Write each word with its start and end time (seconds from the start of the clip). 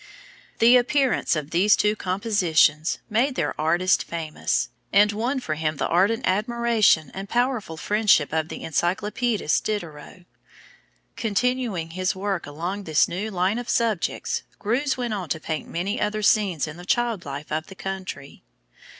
The 0.57 0.77
appearance 0.77 1.35
of 1.35 1.51
these 1.51 1.75
two 1.75 1.95
compositions 1.95 2.97
made 3.07 3.35
their 3.35 3.53
artist 3.61 4.03
famous, 4.03 4.69
and 4.91 5.11
won 5.11 5.39
for 5.39 5.53
him 5.53 5.77
the 5.77 5.85
ardent 5.87 6.25
admiration 6.25 7.11
and 7.13 7.29
powerful 7.29 7.77
friendship 7.77 8.33
of 8.33 8.49
the 8.49 8.61
encyclopædist 8.61 9.61
Diderot. 9.63 10.25
Continuing 11.15 11.91
his 11.91 12.15
work 12.15 12.47
along 12.47 12.85
this 12.85 13.07
new 13.07 13.29
line 13.29 13.59
of 13.59 13.69
subjects, 13.69 14.41
Greuze 14.57 14.97
went 14.97 15.13
on 15.13 15.29
to 15.29 15.39
paint 15.39 15.69
many 15.69 16.01
other 16.01 16.23
scenes 16.23 16.65
in 16.67 16.77
the 16.77 16.83
child 16.85 17.23
life 17.23 17.51
of 17.51 17.67
the 17.67 17.75
country. 17.75 18.41